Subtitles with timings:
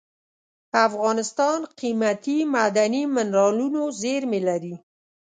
[0.87, 4.73] افغانستان قیمتي معدني منرالونو زیرمې لري.